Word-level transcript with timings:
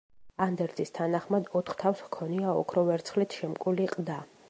ანდერძის 0.45 0.91
თანახმად, 0.99 1.51
ოთხთავს 1.61 2.03
ჰქონია 2.07 2.57
ოქრო-ვერცხლით 2.65 3.41
შემკული 3.43 3.91
ყდა. 3.97 4.23